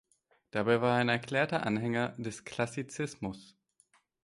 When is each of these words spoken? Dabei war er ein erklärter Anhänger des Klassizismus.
Dabei 0.49 0.81
war 0.81 0.95
er 0.95 1.01
ein 1.01 1.09
erklärter 1.09 1.63
Anhänger 1.63 2.15
des 2.17 2.43
Klassizismus. 2.43 3.55